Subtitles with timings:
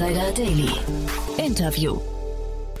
[0.00, 0.70] Insider Daily.
[1.36, 2.00] Interview.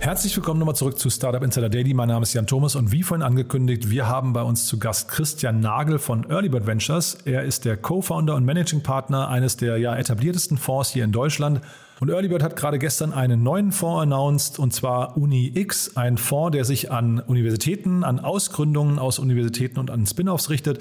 [0.00, 1.92] Herzlich willkommen nochmal zurück zu Startup Insider Daily.
[1.92, 5.08] Mein Name ist Jan Thomas und wie vorhin angekündigt, wir haben bei uns zu Gast
[5.08, 7.18] Christian Nagel von Earlybird Ventures.
[7.26, 11.60] Er ist der Co-Founder und Managing Partner eines der ja etabliertesten Fonds hier in Deutschland.
[12.00, 16.64] Und Earlybird hat gerade gestern einen neuen Fonds announced und zwar UniX, ein Fonds, der
[16.64, 20.78] sich an Universitäten, an Ausgründungen aus Universitäten und an Spin-offs richtet.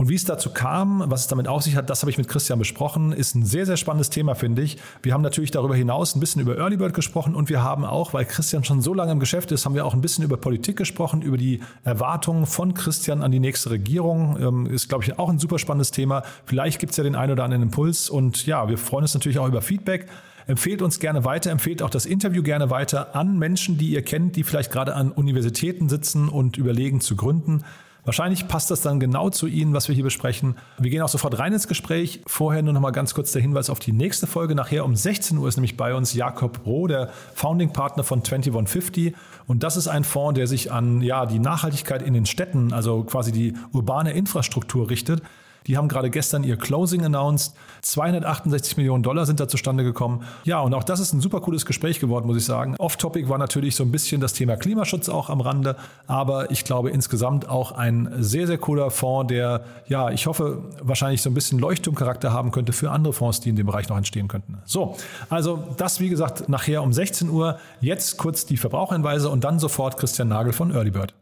[0.00, 2.26] Und wie es dazu kam, was es damit auf sich hat, das habe ich mit
[2.26, 3.12] Christian besprochen.
[3.12, 4.78] Ist ein sehr, sehr spannendes Thema, finde ich.
[5.02, 8.24] Wir haben natürlich darüber hinaus ein bisschen über Earlybird gesprochen und wir haben auch, weil
[8.24, 11.20] Christian schon so lange im Geschäft ist, haben wir auch ein bisschen über Politik gesprochen,
[11.20, 14.38] über die Erwartungen von Christian an die nächste Regierung.
[14.40, 16.22] Ähm, ist, glaube ich, auch ein super spannendes Thema.
[16.46, 18.08] Vielleicht gibt es ja den einen oder anderen Impuls.
[18.08, 20.06] Und ja, wir freuen uns natürlich auch über Feedback.
[20.46, 24.36] Empfehlt uns gerne weiter, empfehlt auch das Interview gerne weiter an Menschen, die ihr kennt,
[24.36, 27.64] die vielleicht gerade an Universitäten sitzen und überlegen zu gründen.
[28.04, 30.56] Wahrscheinlich passt das dann genau zu Ihnen, was wir hier besprechen.
[30.78, 32.20] Wir gehen auch sofort rein ins Gespräch.
[32.26, 34.54] Vorher nur noch mal ganz kurz der Hinweis auf die nächste Folge.
[34.54, 39.14] Nachher um 16 Uhr ist nämlich bei uns Jakob Roh, der Founding Partner von 2150.
[39.46, 43.02] Und das ist ein Fonds, der sich an ja, die Nachhaltigkeit in den Städten, also
[43.02, 45.22] quasi die urbane Infrastruktur richtet.
[45.66, 47.54] Die haben gerade gestern ihr Closing announced.
[47.82, 50.24] 268 Millionen Dollar sind da zustande gekommen.
[50.44, 52.74] Ja, und auch das ist ein super cooles Gespräch geworden, muss ich sagen.
[52.78, 56.90] Off-Topic war natürlich so ein bisschen das Thema Klimaschutz auch am Rande, aber ich glaube
[56.90, 61.58] insgesamt auch ein sehr, sehr cooler Fonds, der, ja, ich hoffe, wahrscheinlich so ein bisschen
[61.58, 64.58] Leuchtturmcharakter haben könnte für andere Fonds, die in dem Bereich noch entstehen könnten.
[64.64, 64.96] So,
[65.28, 67.58] also das, wie gesagt, nachher um 16 Uhr.
[67.80, 71.14] Jetzt kurz die Verbraucherhinweise und dann sofort Christian Nagel von Earlybird.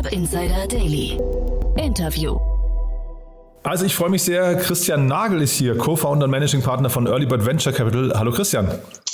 [0.00, 1.20] Startup Insider Daily.
[1.76, 2.38] Interview.
[3.62, 7.44] Also ich freue mich sehr, Christian Nagel ist hier, Co-Founder und Managing Partner von Earlybird
[7.44, 8.10] Venture Capital.
[8.14, 8.66] Hallo Christian.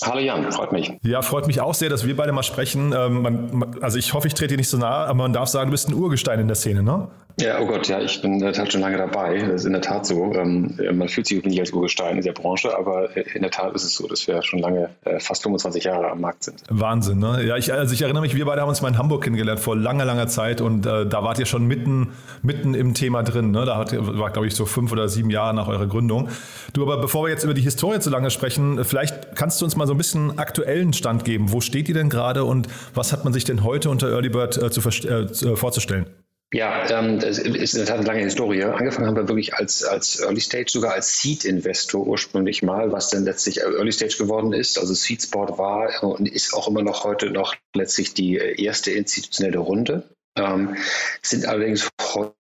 [0.03, 0.93] Hallo Jan, freut mich.
[1.03, 2.93] Ja, freut mich auch sehr, dass wir beide mal sprechen.
[2.97, 5.71] Ähm, man, also ich hoffe, ich trete dir nicht so nahe, aber man darf sagen,
[5.71, 7.09] du bist ein Urgestein in der Szene, ne?
[7.39, 9.37] Ja, oh Gott, ja, ich bin in der Tat schon lange dabei.
[9.39, 10.33] Das ist in der Tat so.
[10.33, 13.85] Ähm, man fühlt sich nicht als Urgestein in der Branche, aber in der Tat ist
[13.85, 16.63] es so, dass wir schon lange, äh, fast 25 Jahre am Markt sind.
[16.71, 17.45] Wahnsinn, ne?
[17.45, 19.77] Ja, ich, also ich erinnere mich, wir beide haben uns mal in Hamburg kennengelernt vor
[19.77, 23.51] langer, langer Zeit und äh, da wart ihr schon mitten, mitten im Thema drin.
[23.51, 23.67] Ne?
[23.67, 26.31] Da hat, war, glaube ich, so fünf oder sieben Jahre nach eurer Gründung.
[26.73, 29.77] Du, aber bevor wir jetzt über die Historie zu lange sprechen, vielleicht kannst du uns
[29.77, 31.53] mal so ein bisschen aktuellen Stand geben.
[31.53, 34.71] Wo steht ihr denn gerade und was hat man sich denn heute unter Earlybird äh,
[34.71, 36.07] zu, äh, vorzustellen?
[36.55, 38.63] Ja, ähm, das ist in der Tat eine lange Historie.
[38.63, 43.25] Angefangen haben wir wirklich als, als Early Stage, sogar als Seed-Investor ursprünglich mal, was dann
[43.25, 44.79] letztlich Early Stage geworden ist.
[44.79, 49.59] Also Seed Sport war und ist auch immer noch heute noch letztlich die erste institutionelle
[49.59, 50.05] Runde.
[50.39, 50.77] Ähm,
[51.23, 51.89] sind allerdings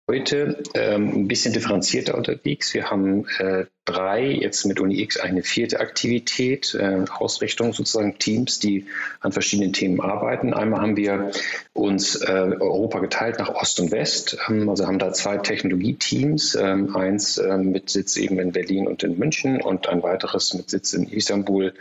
[0.09, 2.73] heute ähm, ein bisschen differenzierter unterwegs.
[2.75, 8.59] Wir haben äh, drei, jetzt mit Uni X eine vierte Aktivität, äh, Ausrichtung sozusagen Teams,
[8.59, 8.87] die
[9.21, 10.55] an verschiedenen Themen arbeiten.
[10.55, 11.31] Einmal haben wir
[11.73, 16.95] uns äh, Europa geteilt nach Ost und West, ähm, also haben da zwei Technologieteams, ähm,
[16.95, 20.93] eins äh, mit Sitz eben in Berlin und in München und ein weiteres mit Sitz
[20.93, 21.75] in Istanbul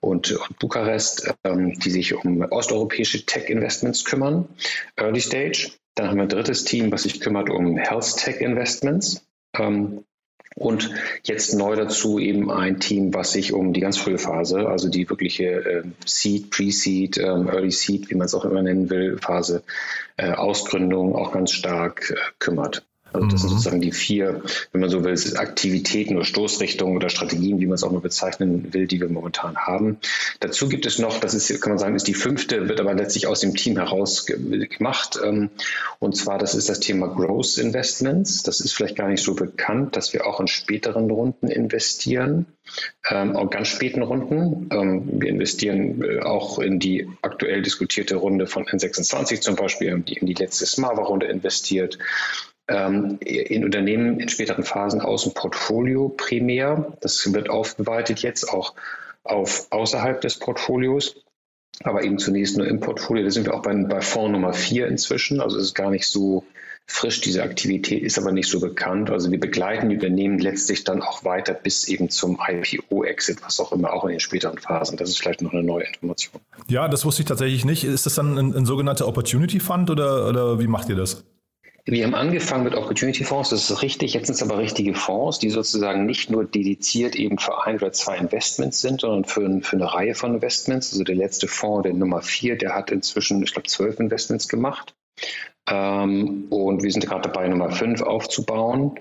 [0.00, 4.48] und, und Bukarest, ähm, die sich um osteuropäische Tech-Investments kümmern,
[4.96, 5.72] Early Stage.
[5.94, 9.26] Dann haben wir ein drittes Team, was sich kümmert um Health Tech Investments.
[9.54, 10.04] Ähm,
[10.54, 10.90] und
[11.22, 15.08] jetzt neu dazu eben ein Team, was sich um die ganz frühe Phase, also die
[15.08, 19.62] wirkliche äh, Seed, Pre-Seed, ähm, Early Seed, wie man es auch immer nennen will, Phase,
[20.16, 22.84] äh, Ausgründung auch ganz stark äh, kümmert.
[23.12, 23.38] Also das mhm.
[23.38, 24.42] sind sozusagen die vier,
[24.72, 28.72] wenn man so will, Aktivitäten oder Stoßrichtungen oder Strategien, wie man es auch nur bezeichnen
[28.72, 29.98] will, die wir momentan haben.
[30.40, 33.26] Dazu gibt es noch, das ist, kann man sagen, ist die fünfte, wird aber letztlich
[33.26, 35.18] aus dem Team heraus gemacht.
[35.22, 35.50] Ähm,
[35.98, 38.42] und zwar, das ist das Thema Growth Investments.
[38.42, 42.46] Das ist vielleicht gar nicht so bekannt, dass wir auch in späteren Runden investieren,
[43.10, 44.68] ähm, auch ganz späten Runden.
[44.72, 50.14] Ähm, wir investieren äh, auch in die aktuell diskutierte Runde von N26 zum Beispiel, die,
[50.14, 51.98] in die letzte Smava-Runde investiert
[52.68, 56.96] in Unternehmen in späteren Phasen aus dem Portfolio primär.
[57.00, 58.74] Das wird aufgeweitet jetzt auch
[59.24, 61.16] auf außerhalb des Portfolios,
[61.84, 63.24] aber eben zunächst nur im Portfolio.
[63.24, 65.40] Da sind wir auch bei, bei Fonds Nummer 4 inzwischen.
[65.40, 66.44] Also es ist gar nicht so
[66.86, 69.10] frisch, diese Aktivität ist aber nicht so bekannt.
[69.10, 73.72] Also wir begleiten die Unternehmen letztlich dann auch weiter bis eben zum IPO-Exit, was auch
[73.72, 74.96] immer, auch in den späteren Phasen.
[74.96, 76.40] Das ist vielleicht noch eine neue Information.
[76.68, 77.84] Ja, das wusste ich tatsächlich nicht.
[77.84, 81.24] Ist das dann ein, ein sogenannter Opportunity Fund oder, oder wie macht ihr das?
[81.84, 84.14] Wir haben angefangen mit Opportunity Fonds, das ist richtig.
[84.14, 87.90] Jetzt sind es aber richtige Fonds, die sozusagen nicht nur dediziert eben für ein oder
[87.90, 90.92] zwei Investments sind, sondern für, für eine Reihe von Investments.
[90.92, 94.94] Also der letzte Fonds, der Nummer vier, der hat inzwischen, ich glaube, zwölf Investments gemacht.
[95.68, 99.00] Ähm, und wir sind gerade dabei, Nummer fünf aufzubauen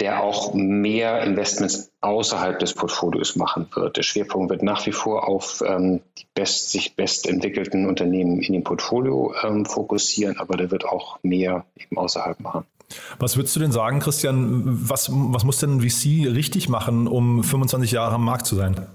[0.00, 3.96] der auch mehr Investments außerhalb des Portfolios machen wird.
[3.96, 8.52] Der Schwerpunkt wird nach wie vor auf ähm, die best, sich best entwickelten Unternehmen in
[8.52, 12.64] dem Portfolio ähm, fokussieren, aber der wird auch mehr eben außerhalb machen.
[13.18, 17.90] Was würdest du denn sagen, Christian, was, was muss denn VC richtig machen, um 25
[17.90, 18.86] Jahre am Markt zu sein?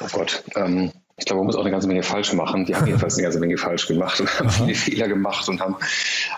[0.00, 2.64] Oh Gott, ähm, ich glaube, man muss auch eine ganze Menge falsch machen.
[2.64, 5.76] Die haben jedenfalls eine ganze Menge falsch gemacht und haben viele Fehler gemacht und haben,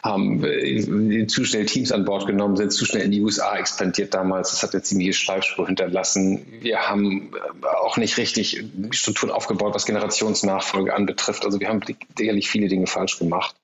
[0.03, 4.13] haben äh, zu schnell Teams an Bord genommen, sind zu schnell in die USA expandiert
[4.13, 4.51] damals.
[4.51, 6.47] Das hat eine ziemliche Schleifspur hinterlassen.
[6.61, 11.45] Wir haben äh, auch nicht richtig Strukturen aufgebaut, was Generationsnachfolge anbetrifft.
[11.47, 11.81] Also wir haben
[12.17, 13.57] sicherlich viele Dinge falsch gemacht.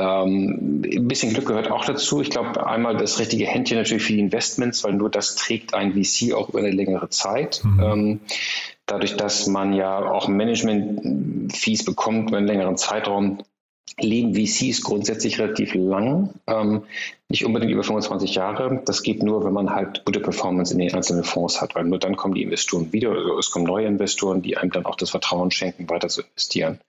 [0.00, 2.22] Ähm, ein bisschen Glück gehört auch dazu.
[2.22, 5.92] Ich glaube, einmal das richtige Händchen natürlich für die Investments, weil nur das trägt ein
[5.92, 7.60] VC auch über eine längere Zeit.
[7.62, 7.80] Mhm.
[7.82, 8.20] Ähm,
[8.86, 13.38] dadurch, dass man ja auch Management-Fees bekommt über einen längeren Zeitraum,
[13.98, 16.84] leben VCs grundsätzlich relativ lang, ähm,
[17.28, 18.82] nicht unbedingt über 25 Jahre.
[18.86, 21.98] Das geht nur, wenn man halt gute Performance in den einzelnen Fonds hat, weil nur
[21.98, 25.50] dann kommen die Investoren wieder, es kommen neue Investoren, die einem dann auch das Vertrauen
[25.50, 26.80] schenken, weiter zu investieren.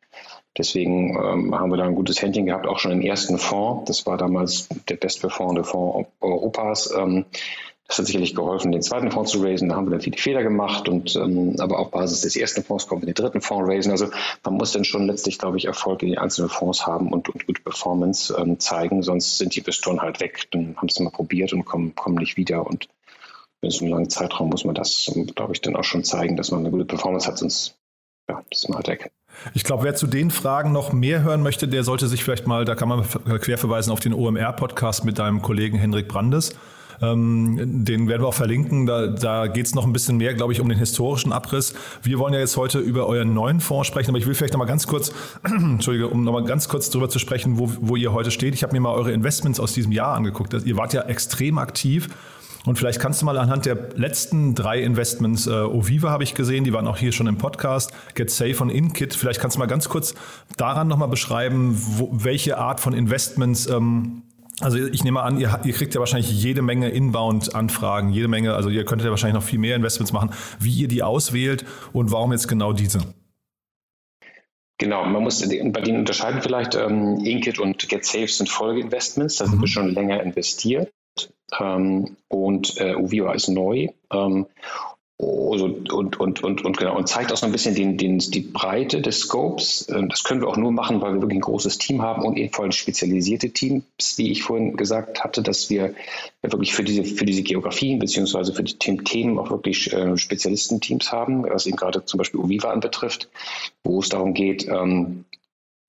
[0.58, 3.86] Deswegen ähm, haben wir da ein gutes Händchen gehabt, auch schon im ersten Fonds.
[3.86, 6.94] Das war damals der bestperformende Fonds Europas.
[6.94, 7.26] Ähm,
[7.88, 9.68] das hat sicherlich geholfen, den zweiten Fonds zu raisen.
[9.68, 12.88] Da haben wir dann viele Fehler gemacht und ähm, aber auf Basis des ersten Fonds
[12.88, 13.92] kommen wir den dritten Fonds raisen.
[13.92, 14.08] Also
[14.46, 17.46] man muss dann schon letztlich, glaube ich, Erfolg in den einzelnen Fonds haben und, und
[17.46, 20.48] gute Performance ähm, zeigen, sonst sind die Investoren halt weg.
[20.52, 22.66] Dann haben sie mal probiert und kommen, kommen nicht wieder.
[22.66, 22.88] Und
[23.62, 26.52] in so einem langen Zeitraum muss man das, glaube ich, dann auch schon zeigen, dass
[26.52, 27.78] man eine gute Performance hat, sonst
[28.30, 29.12] ja, ist man halt weg.
[29.54, 32.66] Ich glaube, wer zu den Fragen noch mehr hören möchte, der sollte sich vielleicht mal,
[32.66, 33.04] da kann man
[33.40, 36.56] querverweisen auf den OMR-Podcast mit deinem Kollegen Henrik Brandes.
[37.02, 38.86] Ähm, den werden wir auch verlinken.
[38.86, 41.74] Da, da geht es noch ein bisschen mehr, glaube ich, um den historischen Abriss.
[42.04, 44.60] Wir wollen ja jetzt heute über euren neuen Fonds sprechen, aber ich will vielleicht noch
[44.60, 45.12] mal ganz kurz,
[45.44, 48.54] Entschuldige, um noch mal ganz kurz darüber zu sprechen, wo, wo ihr heute steht.
[48.54, 50.54] Ich habe mir mal eure Investments aus diesem Jahr angeguckt.
[50.54, 52.10] Ihr wart ja extrem aktiv.
[52.66, 56.64] Und vielleicht kannst du mal anhand der letzten drei Investments, äh, Oviva habe ich gesehen,
[56.64, 59.66] die waren auch hier schon im Podcast, Get Safe und InKit, vielleicht kannst du mal
[59.66, 60.14] ganz kurz
[60.58, 64.24] daran nochmal beschreiben, wo, welche Art von Investments ähm,
[64.60, 68.70] also ich nehme an, ihr, ihr, kriegt ja wahrscheinlich jede Menge Inbound-Anfragen, jede Menge, also
[68.70, 70.30] ihr könntet ja wahrscheinlich noch viel mehr Investments machen,
[70.60, 73.00] wie ihr die auswählt und warum jetzt genau diese?
[74.78, 79.58] Genau, man muss bei denen unterscheiden vielleicht, ähm, Inkit und GetSafe sind Folgeinvestments, da sind
[79.58, 79.62] mhm.
[79.62, 80.92] wir schon länger investiert
[81.60, 83.88] ähm, und äh, Uviva ist neu.
[84.12, 84.48] Ähm,
[85.22, 88.40] also, und, und, und, und, genau, und zeigt auch so ein bisschen den, den, die
[88.40, 89.88] Breite des Scopes.
[89.90, 92.38] Ähm, das können wir auch nur machen, weil wir wirklich ein großes Team haben und
[92.38, 93.84] eben vor allem spezialisierte Teams,
[94.18, 95.94] wie ich vorhin gesagt hatte, dass wir
[96.42, 101.44] wirklich für diese, für diese Geografien beziehungsweise für die Themen auch wirklich äh, Spezialistenteams haben,
[101.44, 103.30] was eben gerade zum Beispiel Uviva anbetrifft,
[103.84, 105.26] wo es darum geht, ähm,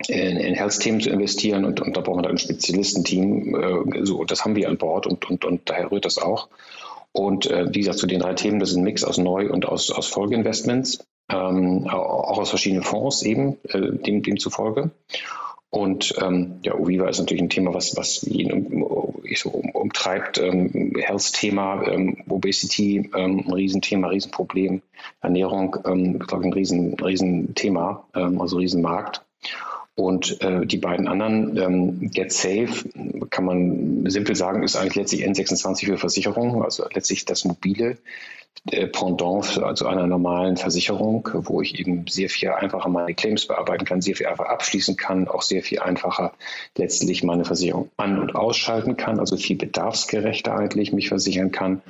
[0.08, 3.54] in, in Health-Themen zu investieren und, und da braucht man dann ein Spezialistenteam.
[3.94, 6.49] Äh, so, das haben wir an Bord und, und, und daher rührt das auch.
[7.12, 9.66] Und äh, wie gesagt, zu den drei Themen, das ist ein Mix aus Neu- und
[9.66, 14.90] aus, aus Folgeinvestments, ähm, auch aus verschiedenen Fonds eben, äh, dem, demzufolge.
[15.75, 20.37] Und ähm, ja, Uviva ist natürlich ein Thema, was, was jeden um, so um, umtreibt.
[20.37, 24.82] Ähm, Health-Thema, ähm, Obesity, ähm, ein Riesenthema, Riesenproblem.
[25.22, 29.22] Ernährung, ähm, glaube ich, ein Riesen, Riesenthema, ähm, also Riesenmarkt.
[29.94, 32.69] Und äh, die beiden anderen, ähm, Get Safe,
[33.29, 37.99] kann man simpel sagen, ist eigentlich letztlich N26 für Versicherungen, also letztlich das mobile
[38.71, 43.47] äh, Pendant zu also einer normalen Versicherung, wo ich eben sehr viel einfacher meine Claims
[43.47, 46.32] bearbeiten kann, sehr viel einfacher abschließen kann, auch sehr viel einfacher
[46.77, 51.82] letztlich meine Versicherung an- und ausschalten kann, also viel bedarfsgerechter eigentlich mich versichern kann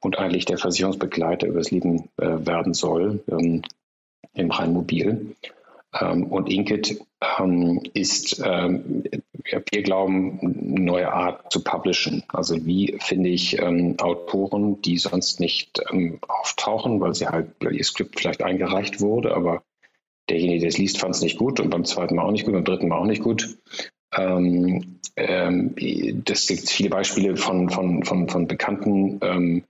[0.00, 3.62] und eigentlich der Versicherungsbegleiter übers Leben äh, werden soll, ähm,
[4.34, 5.34] im rein mobil.
[6.00, 7.00] Ähm, und Inkit
[7.38, 9.04] ähm, ist, ähm,
[9.44, 12.24] wir glauben, eine neue Art zu publishen.
[12.28, 15.80] Also wie finde ich Autoren, die sonst nicht
[16.26, 19.62] auftauchen, weil sie halt, ihr Skript vielleicht eingereicht wurde, aber
[20.28, 22.54] derjenige, der es liest, fand es nicht gut und beim zweiten Mal auch nicht gut,
[22.54, 23.56] beim dritten Mal auch nicht gut.
[24.16, 25.74] Ähm, ähm,
[26.24, 29.62] das gibt viele Beispiele von, von, von, von bekannten ähm, äh,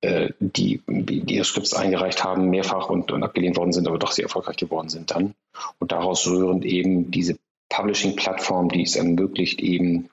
[0.00, 4.24] die, die ihre Skripts eingereicht haben, mehrfach und, und abgelehnt worden sind, aber doch sehr
[4.24, 5.34] erfolgreich geworden sind dann.
[5.80, 7.36] Und daraus rührend eben diese
[7.68, 10.08] Publishing-Plattform, die es ermöglicht, eben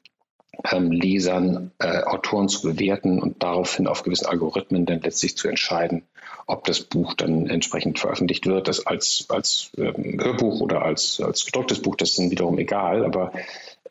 [0.71, 6.03] ähm, Lesern, äh, Autoren zu bewerten und daraufhin auf gewissen Algorithmen dann letztlich zu entscheiden,
[6.47, 11.45] ob das Buch dann entsprechend veröffentlicht wird, das als, als ähm, Hörbuch oder als, als
[11.45, 13.31] gedrucktes Buch, das ist dann wiederum egal, aber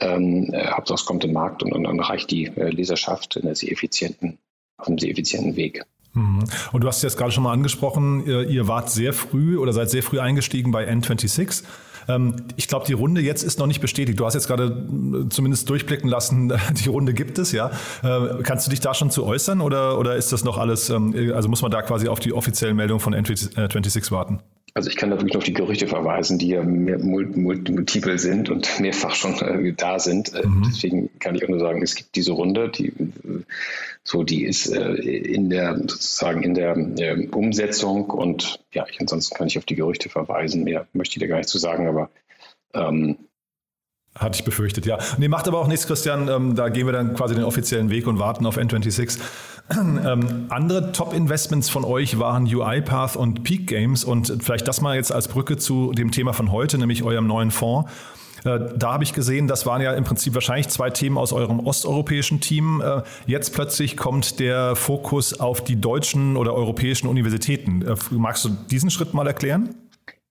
[0.00, 3.54] ähm, Hauptsache es kommt den Markt und, und, und erreicht die äh, Leserschaft in einer
[3.54, 4.38] sehr effizienten
[4.78, 5.83] auf einem sehr effizienten Weg.
[6.12, 6.45] Mhm.
[6.73, 9.90] Und du hast es jetzt gerade schon mal angesprochen, ihr wart sehr früh oder seid
[9.90, 11.64] sehr früh eingestiegen bei N26.
[12.09, 14.19] Ähm, ich glaube, die Runde jetzt ist noch nicht bestätigt.
[14.19, 16.52] Du hast jetzt gerade äh, zumindest durchblicken lassen,
[16.85, 17.71] die Runde gibt es, ja.
[18.02, 21.33] Äh, kannst du dich da schon zu äußern oder, oder ist das noch alles, ähm,
[21.35, 24.40] also muss man da quasi auf die offizielle Meldung von N26 warten?
[24.76, 28.50] Also ich kann da wirklich nur auf die Gerüchte verweisen, die ja mehr multiple sind
[28.50, 30.35] und mehrfach schon äh, da sind.
[30.35, 30.64] Äh, mhm.
[30.66, 32.93] Deswegen kann ich auch nur sagen, es gibt diese Runde, die
[34.02, 39.37] so die ist äh, in der sozusagen in der äh, Umsetzung und ja, ich, ansonsten
[39.37, 40.64] kann ich auf die Gerüchte verweisen.
[40.64, 42.11] Mehr möchte ich da gar nicht zu sagen, aber
[42.75, 43.16] ähm,
[44.18, 44.99] hatte ich befürchtet, ja.
[45.18, 46.28] Nee, macht aber auch nichts, Christian.
[46.28, 49.18] Ähm, da gehen wir dann quasi den offiziellen Weg und warten auf N26.
[49.71, 55.11] Ähm, andere Top-Investments von euch waren UiPath und Peak Games und vielleicht das mal jetzt
[55.11, 57.90] als Brücke zu dem Thema von heute, nämlich eurem neuen Fonds.
[58.44, 61.61] Äh, da habe ich gesehen, das waren ja im Prinzip wahrscheinlich zwei Themen aus eurem
[61.61, 62.83] osteuropäischen Team.
[62.85, 67.83] Äh, jetzt plötzlich kommt der Fokus auf die deutschen oder europäischen Universitäten.
[67.83, 69.75] Äh, magst du diesen Schritt mal erklären?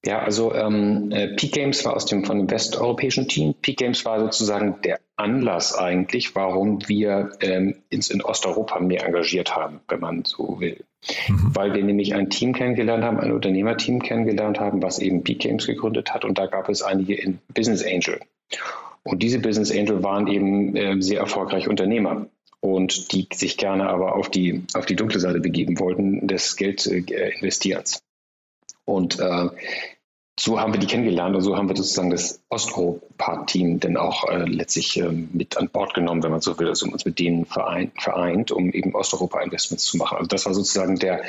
[0.05, 3.53] Ja, also ähm, äh, Peak Games war aus dem von dem westeuropäischen Team.
[3.61, 9.55] Peak Games war sozusagen der Anlass eigentlich, warum wir ähm, ins, in Osteuropa mehr engagiert
[9.55, 10.83] haben, wenn man so will.
[11.29, 11.55] Mhm.
[11.55, 15.67] Weil wir nämlich ein Team kennengelernt haben, ein Unternehmerteam kennengelernt haben, was eben Peak Games
[15.67, 16.25] gegründet hat.
[16.25, 18.19] Und da gab es einige in Business Angel.
[19.03, 22.27] Und diese Business Angel waren eben äh, sehr erfolgreiche Unternehmer
[22.59, 28.01] und die sich gerne aber auf die, auf die dunkle Seite begeben wollten des Geldinvestierens.
[28.85, 29.49] Und äh,
[30.39, 34.45] so haben wir die kennengelernt und so haben wir sozusagen das Osteuropa-Team dann auch äh,
[34.45, 38.01] letztlich äh, mit an Bord genommen, wenn man so will, also uns mit denen vereint,
[38.01, 40.17] vereint, um eben Osteuropa-Investments zu machen.
[40.17, 41.21] Also das war sozusagen der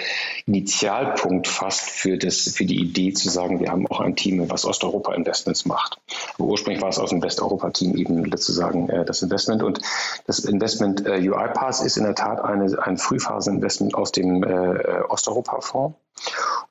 [0.46, 4.64] Initialpunkt fast für, das, für die Idee zu sagen, wir haben auch ein Team, was
[4.64, 5.98] Osteuropa-Investments macht.
[6.38, 9.80] Aber ursprünglich war es aus dem Westeuropa-Team eben sozusagen äh, das Investment und
[10.26, 15.94] das Investment äh, UiPass ist in der Tat eine, ein Frühphasen-Investment aus dem äh Osteuropa-Fonds.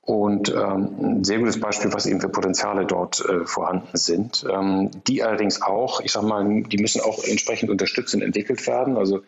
[0.06, 4.92] Und ähm, ein sehr gutes Beispiel, was eben für Potenziale dort äh, vorhanden sind, ähm,
[5.08, 8.98] die allerdings auch, ich sage mal, die müssen auch entsprechend unterstützend entwickelt werden.
[8.98, 9.22] Also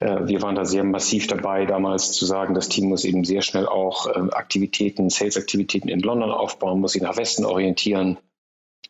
[0.00, 3.40] äh, wir waren da sehr massiv dabei, damals zu sagen, das Team muss eben sehr
[3.40, 8.18] schnell auch äh, Aktivitäten, Sales-Aktivitäten in London aufbauen, muss sich nach Westen orientieren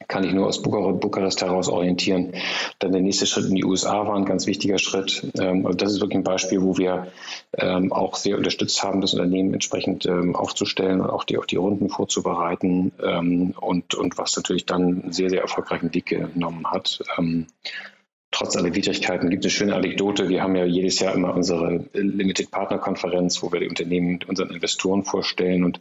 [0.09, 2.33] kann ich nur aus Bukarest heraus orientieren.
[2.79, 5.23] Dann der nächste Schritt in die USA war ein ganz wichtiger Schritt.
[5.35, 7.09] Und das ist wirklich ein Beispiel, wo wir
[7.57, 11.57] ähm, auch sehr unterstützt haben, das Unternehmen entsprechend ähm, aufzustellen und auch die, auch die
[11.57, 12.93] Runden vorzubereiten
[13.61, 17.01] und, und was natürlich dann sehr, sehr erfolgreichen Weg genommen hat.
[18.33, 20.31] Trotz aller Widrigkeiten gibt es eine schöne Anekdote.
[20.31, 24.51] Wir haben ja jedes Jahr immer unsere Limited Partner Konferenz, wo wir die Unternehmen unseren
[24.51, 25.81] Investoren vorstellen und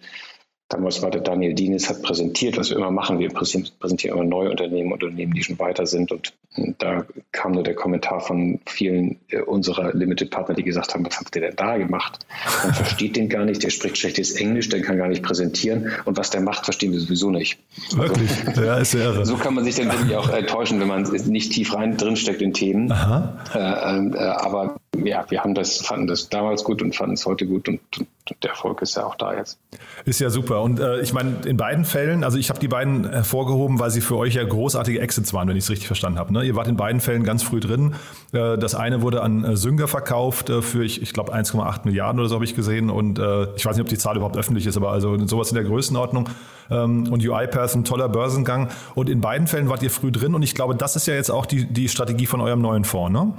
[0.72, 3.20] Damals war der Daniel Dienes, hat präsentiert, was wir immer machen.
[3.20, 6.14] Wir präsentieren immer neue Unternehmen und Unternehmen, die schon weiter sind.
[6.14, 6.34] Und
[6.78, 11.18] da kam nur der Kommentar von vielen äh, unserer Limited Partner, die gesagt haben, was
[11.20, 12.26] habt ihr denn da gemacht?
[12.64, 15.92] Man versteht den gar nicht, der spricht schlechtes Englisch, der kann gar nicht präsentieren.
[16.06, 17.60] Und was der macht, verstehen wir sowieso nicht.
[17.94, 18.30] Wirklich?
[18.48, 19.26] Also, ja, ist irre.
[19.26, 22.54] So kann man sich dann wirklich auch enttäuschen, wenn man nicht tief rein drinsteckt in
[22.54, 22.90] Themen.
[22.90, 23.44] Aha.
[23.54, 27.46] Äh, äh, aber ja, wir haben das, fanden das damals gut und fanden es heute
[27.46, 28.08] gut und, und,
[28.44, 29.60] der Erfolg ist ja auch da jetzt.
[30.06, 30.62] Ist ja super.
[30.62, 34.00] Und äh, ich meine, in beiden Fällen, also ich habe die beiden hervorgehoben, weil sie
[34.00, 36.32] für euch ja großartige Exits waren, wenn ich es richtig verstanden habe.
[36.32, 36.44] Ne?
[36.44, 37.96] Ihr wart in beiden Fällen ganz früh drin.
[38.32, 42.20] Äh, das eine wurde an äh, Sünger verkauft äh, für, ich, ich glaube, 1,8 Milliarden
[42.20, 42.90] oder so habe ich gesehen.
[42.90, 45.56] Und äh, ich weiß nicht, ob die Zahl überhaupt öffentlich ist, aber also sowas in
[45.56, 46.30] der Größenordnung.
[46.72, 48.70] Ähm, und UiPath ein toller Börsengang.
[48.96, 50.36] Und in beiden Fällen wart ihr früh drin.
[50.36, 53.12] Und ich glaube, das ist ja jetzt auch die, die Strategie von eurem neuen Fonds,
[53.12, 53.34] ne?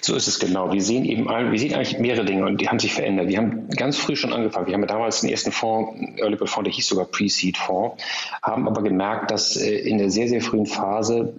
[0.00, 0.72] So ist es genau.
[0.72, 3.26] Wir sehen eben, wir sehen eigentlich mehrere Dinge und die haben sich verändert.
[3.26, 4.68] Wir haben ganz früh schon angefangen.
[4.68, 8.00] Wir haben ja damals den ersten Fonds, Early Bird Fonds, der hieß sogar Pre-Seed Fonds,
[8.42, 11.34] haben aber gemerkt, dass äh, in der sehr, sehr frühen Phase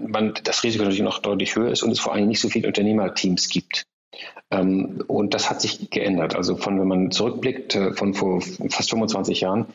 [0.00, 2.68] man, das Risiko natürlich noch deutlich höher ist und es vor allem nicht so viele
[2.68, 3.84] Unternehmerteams gibt.
[4.50, 6.34] Ähm, und das hat sich geändert.
[6.34, 9.66] Also von, wenn man zurückblickt, äh, von vor fast 25 Jahren,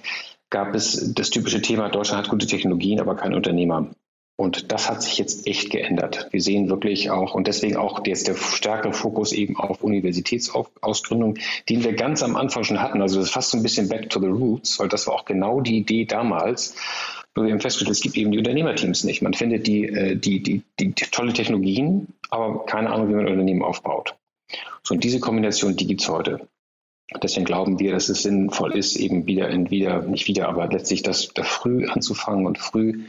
[0.52, 3.88] gab es das typische Thema, Deutschland hat gute Technologien, aber kein Unternehmer.
[4.38, 6.28] Und das hat sich jetzt echt geändert.
[6.32, 11.38] Wir sehen wirklich auch, und deswegen auch jetzt der stärkere Fokus eben auf Universitätsausgründung,
[11.70, 13.02] den wir ganz am Anfang schon hatten.
[13.02, 15.26] Also das ist fast so ein bisschen back to the roots, weil das war auch
[15.26, 16.76] genau die Idee damals.
[17.36, 19.22] Nur wir haben festgestellt, es gibt eben die Unternehmerteams nicht.
[19.22, 23.34] Man findet die, äh, die, die, die, tolle Technologien, aber keine Ahnung, wie man ein
[23.34, 24.16] Unternehmen aufbaut.
[24.84, 26.48] So, und diese Kombination, die gibt es heute.
[27.22, 31.04] Deswegen glauben wir, dass es sinnvoll ist, eben wieder in wieder, nicht wieder, aber letztlich
[31.04, 33.04] das da früh anzufangen und früh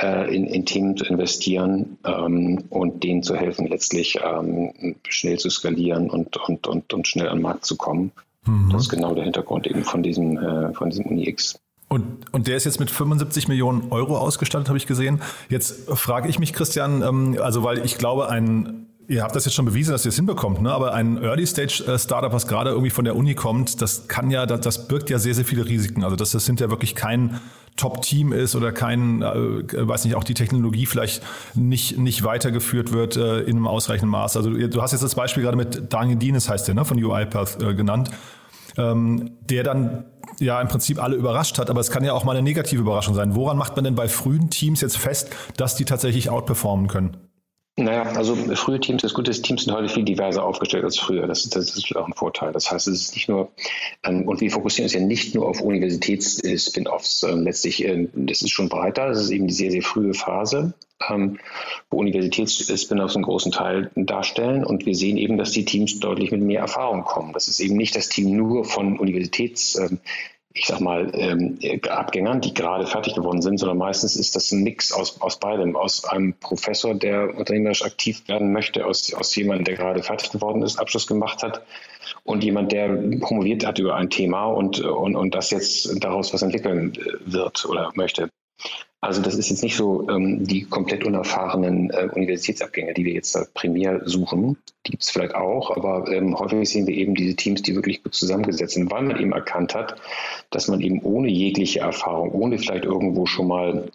[0.00, 5.50] äh, in, in Themen zu investieren ähm, und denen zu helfen, letztlich ähm, schnell zu
[5.50, 8.12] skalieren und, und, und, und schnell an den Markt zu kommen.
[8.46, 8.70] Mhm.
[8.72, 11.60] Das ist genau der Hintergrund eben von diesem, äh, von diesem UniX.
[11.88, 15.20] Und, und der ist jetzt mit 75 Millionen Euro ausgestattet, habe ich gesehen.
[15.50, 19.52] Jetzt frage ich mich, Christian, ähm, also weil ich glaube, ein Ihr habt das jetzt
[19.52, 20.72] schon bewiesen, dass ihr es hinbekommt, ne?
[20.72, 24.88] aber ein Early-Stage-Startup, was gerade irgendwie von der Uni kommt, das kann ja, das, das
[24.88, 26.02] birgt ja sehr, sehr viele Risiken.
[26.02, 27.38] Also das, das sind ja wirklich kein
[27.76, 31.22] Top-Team ist oder kein, äh, weiß nicht, auch die Technologie vielleicht
[31.54, 34.38] nicht, nicht weitergeführt wird äh, in einem ausreichenden Maß.
[34.38, 37.62] Also du hast jetzt das Beispiel gerade mit Daniel Dienes, heißt der, ne, von UiPath
[37.62, 38.10] äh, genannt,
[38.78, 40.04] ähm, der dann
[40.40, 43.14] ja im Prinzip alle überrascht hat, aber es kann ja auch mal eine negative Überraschung
[43.14, 43.34] sein.
[43.34, 45.28] Woran macht man denn bei frühen Teams jetzt fest,
[45.58, 47.18] dass die tatsächlich outperformen können?
[47.76, 51.26] Naja, also frühe Teams, das gute Teams sind heute viel diverser aufgestellt als früher.
[51.26, 52.52] Das, das ist auch ein Vorteil.
[52.52, 53.50] Das heißt, es ist nicht nur,
[54.04, 57.22] ähm, und wir fokussieren uns ja nicht nur auf Universitäts-Spin-Offs.
[57.22, 59.08] Ähm, letztlich, äh, das ist schon breiter.
[59.08, 60.74] Das ist eben die sehr, sehr frühe Phase,
[61.08, 61.38] ähm,
[61.88, 64.64] wo Universitäts-Spin-Offs einen großen Teil darstellen.
[64.64, 67.32] Und wir sehen eben, dass die Teams deutlich mit mehr Erfahrung kommen.
[67.32, 69.98] Das ist eben nicht das Team nur von Universitäts- ähm,
[70.54, 74.62] ich sag mal, ähm, Abgängern, die gerade fertig geworden sind, sondern meistens ist das ein
[74.62, 75.76] Mix aus, aus beidem.
[75.76, 80.62] Aus einem Professor, der unternehmerisch aktiv werden möchte, aus, aus jemandem, der gerade fertig geworden
[80.62, 81.62] ist, Abschluss gemacht hat
[82.24, 82.88] und jemand, der
[83.20, 86.92] promoviert hat über ein Thema und, und, und das jetzt daraus was entwickeln
[87.24, 88.28] wird oder möchte.
[89.04, 93.34] Also das ist jetzt nicht so ähm, die komplett unerfahrenen äh, Universitätsabgänger, die wir jetzt
[93.34, 94.56] da primär suchen.
[94.86, 98.04] Die gibt es vielleicht auch, aber ähm, häufig sehen wir eben diese Teams, die wirklich
[98.04, 100.00] gut zusammengesetzt sind, weil man eben erkannt hat,
[100.50, 103.90] dass man eben ohne jegliche Erfahrung, ohne vielleicht irgendwo schon mal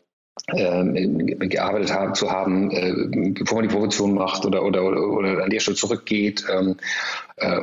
[0.55, 5.43] ähm, gearbeitet haben, zu haben, äh, bevor man die Promotion macht oder, oder, oder, oder
[5.43, 6.77] an der Stelle zurückgeht, ähm,
[7.37, 7.59] äh,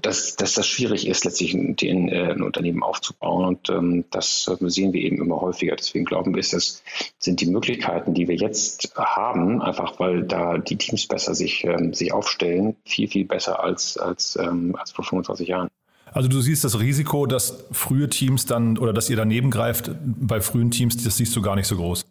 [0.00, 3.44] dass, dass das schwierig ist, letztlich ein, ein, äh, ein Unternehmen aufzubauen.
[3.44, 5.76] Und ähm, das sehen wir eben immer häufiger.
[5.76, 6.82] Deswegen glauben wir, das
[7.18, 11.94] sind die Möglichkeiten, die wir jetzt haben, einfach weil da die Teams besser sich, ähm,
[11.94, 15.68] sich aufstellen, viel, viel besser als, als, ähm, als vor 25 Jahren.
[16.14, 20.40] Also du siehst das Risiko, dass frühe Teams dann oder dass ihr daneben greift bei
[20.40, 22.04] frühen Teams, das siehst du gar nicht so groß.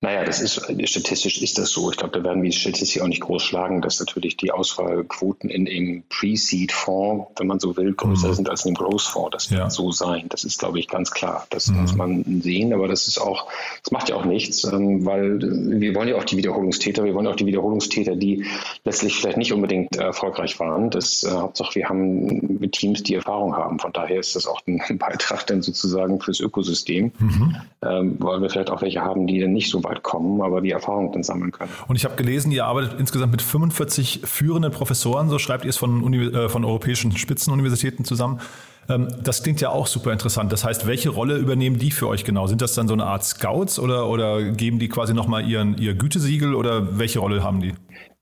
[0.00, 1.90] Naja, das ist statistisch ist das so.
[1.90, 5.50] Ich glaube, da werden wir die Statistik auch nicht groß schlagen, dass natürlich die Auswahlquoten
[5.50, 8.34] in dem Pre-Seed-Fonds, wenn man so will, größer mhm.
[8.34, 9.30] sind als in dem Growth-Fonds.
[9.32, 9.58] Das ja.
[9.58, 10.26] wird so sein.
[10.28, 11.48] Das ist, glaube ich, ganz klar.
[11.50, 11.80] Das mhm.
[11.80, 13.48] muss man sehen, aber das ist auch,
[13.82, 17.26] das macht ja auch nichts, ähm, weil wir wollen ja auch die Wiederholungstäter, wir wollen
[17.26, 18.44] auch die Wiederholungstäter, die
[18.84, 20.90] letztlich vielleicht nicht unbedingt erfolgreich waren.
[20.90, 23.80] Das äh, Hauptsache, wir haben Teams, die Erfahrung haben.
[23.80, 27.56] Von daher ist das auch ein Beitrag dann sozusagen fürs Ökosystem, mhm.
[27.82, 30.70] ähm, weil wir vielleicht auch welche haben, die dann nicht so weit kommen, aber die
[30.70, 31.70] Erfahrung dann sammeln können.
[31.86, 35.76] Und ich habe gelesen, ihr arbeitet insgesamt mit 45 führenden Professoren, so schreibt ihr es
[35.76, 38.40] von, Uni äh, von europäischen Spitzenuniversitäten zusammen.
[38.88, 40.52] Ähm, das klingt ja auch super interessant.
[40.52, 42.46] Das heißt, welche Rolle übernehmen die für euch genau?
[42.46, 46.54] Sind das dann so eine Art Scouts oder, oder geben die quasi nochmal ihr Gütesiegel
[46.54, 47.74] oder welche Rolle haben die?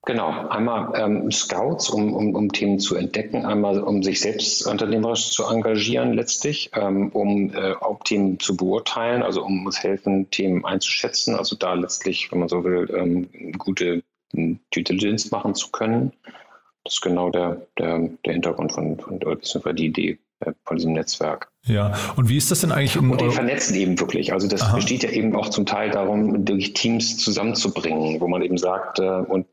[0.06, 5.32] Genau, einmal ähm, Scouts, um, um, um Themen zu entdecken, einmal um sich selbst unternehmerisch
[5.32, 10.64] zu engagieren letztlich, ähm, um äh, auch Themen zu beurteilen, also um uns helfen, Themen
[10.64, 16.12] einzuschätzen, also da letztlich, wenn man so will, ähm, gute Due Diligence machen zu können.
[16.84, 20.18] Das ist genau der, der, der Hintergrund von, von oder die Idee
[20.64, 21.48] von diesem Netzwerk.
[21.64, 22.96] Ja, und wie ist das denn eigentlich?
[22.96, 24.32] und die vernetzen eben wirklich.
[24.32, 24.76] Also das Aha.
[24.76, 29.02] besteht ja eben auch zum Teil darum, durch Teams zusammenzubringen, wo man eben sagt, äh,
[29.02, 29.46] und,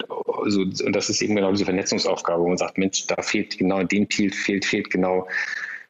[0.44, 3.80] also, und das ist eben genau diese Vernetzungsaufgabe, wo man sagt, Mensch, da fehlt genau
[3.80, 5.28] in dem Team fehlt, fehlt genau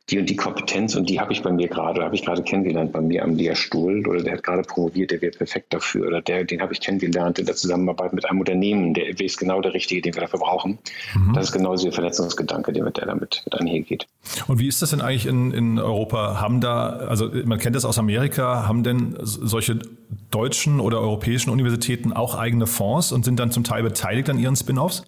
[0.10, 2.92] die und die Kompetenz und die habe ich bei mir gerade, habe ich gerade kennengelernt
[2.92, 6.44] bei mir am Lehrstuhl oder der hat gerade promoviert, der wäre perfekt dafür oder der,
[6.44, 10.02] den habe ich kennengelernt in der Zusammenarbeit mit einem Unternehmen, der ist genau der Richtige,
[10.02, 10.78] den wir dafür brauchen.
[11.16, 11.34] Mhm.
[11.34, 14.06] Das ist genau dieser Vernetzungsgedanke, der mit der damit mit einhergeht.
[14.48, 16.42] Und wie ist das denn eigentlich in, in Europa?
[16.42, 19.80] Haben da, also man kennt das aus Amerika, haben denn solche
[20.32, 24.58] deutschen oder europäischen Universitäten auch eigene Fonds und sind dann zum Teil beteiligt an ihren
[24.58, 25.04] Spin-offs?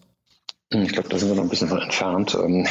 [0.70, 2.38] Ich glaube, da sind wir noch ein bisschen von entfernt.
[2.42, 2.66] Ähm,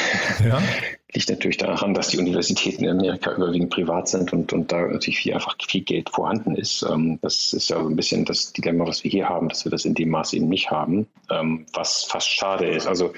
[0.44, 0.60] ja.
[1.14, 5.18] Liegt natürlich daran, dass die Universitäten in Amerika überwiegend privat sind und, und da natürlich
[5.18, 6.84] viel, einfach viel Geld vorhanden ist.
[6.90, 9.70] Ähm, das ist ja so ein bisschen das Dilemma, was wir hier haben, dass wir
[9.70, 12.86] das in dem Maße eben nicht haben, ähm, was fast schade ist.
[12.86, 13.12] Also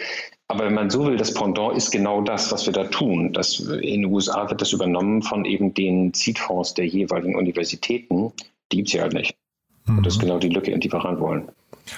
[0.48, 3.32] aber wenn man so will, das Pendant ist genau das, was wir da tun.
[3.32, 8.32] Das, in den USA wird das übernommen von eben den Seedfonds der jeweiligen Universitäten.
[8.70, 9.34] Die gibt es ja halt nicht.
[9.86, 9.98] Mhm.
[9.98, 10.26] Und das ist mhm.
[10.26, 11.48] genau die Lücke, in die wir ran wollen.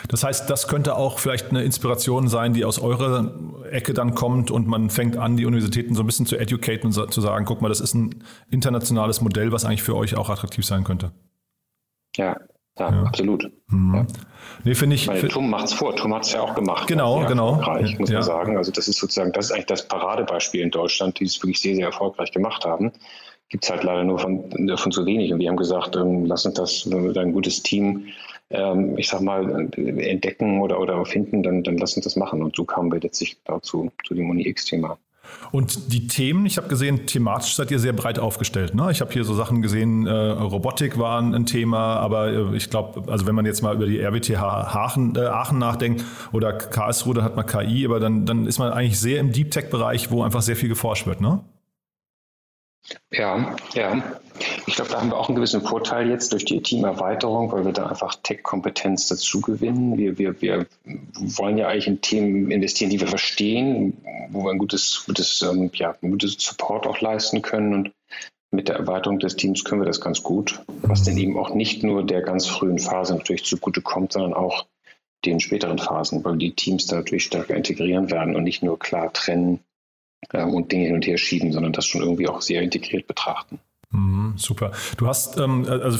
[0.08, 3.32] Das heißt, das könnte auch vielleicht eine Inspiration sein, die aus eurer
[3.70, 7.12] Ecke dann kommt und man fängt an, die Universitäten so ein bisschen zu educaten und
[7.12, 10.64] zu sagen, guck mal, das ist ein internationales Modell, was eigentlich für euch auch attraktiv
[10.64, 11.12] sein könnte.
[12.16, 12.36] Ja,
[12.78, 13.02] ja, ja.
[13.02, 13.50] absolut.
[13.68, 13.94] Mhm.
[13.94, 14.06] Ja.
[14.64, 15.06] Nee, finde ich.
[15.08, 15.94] Weil TUM macht es vor.
[15.94, 16.86] TUM hat es ja auch gemacht.
[16.86, 17.56] Genau, genau.
[17.56, 18.18] Erfolgreich, muss ja.
[18.18, 18.56] man sagen.
[18.56, 21.74] Also, das ist sozusagen, das ist eigentlich das Paradebeispiel in Deutschland, die es wirklich sehr,
[21.74, 22.92] sehr erfolgreich gemacht haben.
[23.50, 25.32] Gibt es halt leider nur von, von zu wenig.
[25.32, 28.08] Und wir haben gesagt, ähm, lass uns das, wenn wir ein gutes Team
[28.50, 32.42] ähm, ich sag mal, entdecken oder, oder finden, dann, dann lass uns das machen.
[32.42, 34.98] Und so kamen wir letztlich dazu, zu dem Uni-X-Thema.
[35.52, 38.74] Und die Themen, ich habe gesehen, thematisch seid ihr sehr breit aufgestellt.
[38.74, 38.90] Ne?
[38.90, 43.12] Ich habe hier so Sachen gesehen, äh, Robotik war ein Thema, aber äh, ich glaube,
[43.12, 47.24] also wenn man jetzt mal über die RWTH Aachen, äh, Aachen nachdenkt oder Karlsruhe, dann
[47.24, 50.40] hat man KI, aber dann, dann ist man eigentlich sehr im Deep Tech-Bereich, wo einfach
[50.40, 51.40] sehr viel geforscht wird, ne?
[53.10, 54.20] Ja, ja.
[54.66, 57.72] Ich glaube, da haben wir auch einen gewissen Vorteil jetzt durch die Teamerweiterung, weil wir
[57.72, 59.98] da einfach Tech-Kompetenz dazu gewinnen.
[59.98, 63.96] Wir, wir, wir wollen ja eigentlich in Themen investieren, die wir verstehen,
[64.30, 67.74] wo wir ein gutes, gutes, ähm, ja, gutes Support auch leisten können.
[67.74, 67.92] Und
[68.50, 71.82] mit der Erweiterung des Teams können wir das ganz gut, was denn eben auch nicht
[71.82, 74.66] nur der ganz frühen Phase natürlich zugute kommt, sondern auch
[75.24, 79.12] den späteren Phasen, weil die Teams da natürlich stärker integrieren werden und nicht nur klar
[79.12, 79.60] trennen
[80.32, 83.58] äh, und Dinge hin und her schieben, sondern das schon irgendwie auch sehr integriert betrachten.
[83.90, 84.72] Mhm, super.
[84.98, 85.98] Du hast ähm, also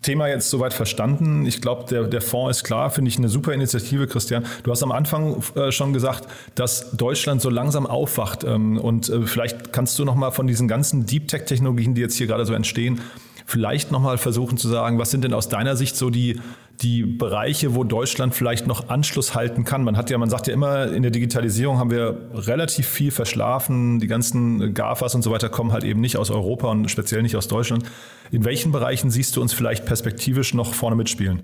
[0.00, 1.44] Thema jetzt soweit verstanden.
[1.44, 4.46] Ich glaube, der, der Fonds ist klar, finde ich eine super Initiative, Christian.
[4.62, 8.44] Du hast am Anfang äh, schon gesagt, dass Deutschland so langsam aufwacht.
[8.44, 12.26] Ähm, und äh, vielleicht kannst du nochmal von diesen ganzen Deep Tech-Technologien, die jetzt hier
[12.26, 13.02] gerade so entstehen,
[13.44, 16.40] vielleicht nochmal versuchen zu sagen, was sind denn aus deiner Sicht so die,
[16.80, 19.84] die Bereiche, wo Deutschland vielleicht noch Anschluss halten kann?
[19.84, 24.00] Man hat ja, man sagt ja immer, in der Digitalisierung haben wir relativ viel verschlafen.
[24.00, 27.36] Die ganzen GAFAs und so weiter kommen halt eben nicht aus Europa und speziell nicht
[27.36, 27.84] aus Deutschland.
[28.30, 31.42] In welchen Bereichen siehst du uns vielleicht perspektivisch noch vorne mitspielen?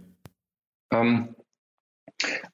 [0.93, 1.35] Ähm,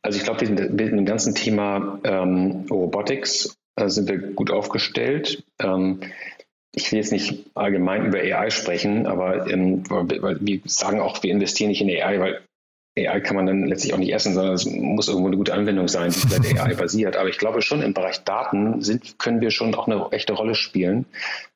[0.02, 5.44] also ich glaube, mit dem ganzen Thema ähm, Robotics äh, sind wir gut aufgestellt.
[5.60, 6.00] Ähm,
[6.74, 11.68] ich will jetzt nicht allgemein über AI sprechen, aber ähm, wir sagen auch, wir investieren
[11.68, 12.40] nicht in AI, weil
[12.98, 15.88] AI kann man dann letztlich auch nicht essen, sondern es muss irgendwo eine gute Anwendung
[15.88, 17.16] sein, die vielleicht AI basiert.
[17.16, 20.54] Aber ich glaube schon im Bereich Daten sind, können wir schon auch eine echte Rolle
[20.54, 21.06] spielen,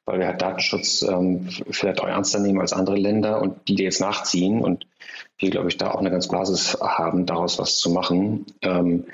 [0.07, 3.85] weil wir halt Datenschutz ähm, vielleicht auch ernster nehmen als andere Länder und die, die
[3.85, 4.87] jetzt nachziehen und
[5.39, 8.47] wir, glaube ich, da auch eine ganz Basis haben, daraus was zu machen.
[8.63, 9.05] Ähm,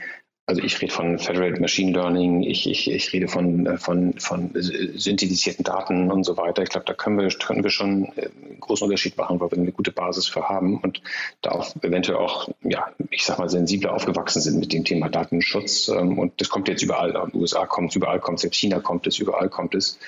[0.44, 4.50] also ich rede von Federated Machine Learning, ich, ich, ich rede von, äh, von, von
[4.55, 6.62] synthetisierten Daten und so weiter.
[6.62, 9.59] Ich glaube, da können wir, können wir schon äh, einen großen Unterschied machen, weil wir
[9.59, 11.00] eine gute Basis für haben und
[11.42, 15.88] da auch eventuell auch, ja, ich sag mal, sensibler aufgewachsen sind mit dem Thema Datenschutz.
[15.88, 17.11] Ähm, und das kommt jetzt überall.
[17.11, 20.00] In den USA kommt es, überall kommt es, in China kommt es, überall kommt es.